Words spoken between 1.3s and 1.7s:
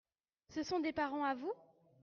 vous?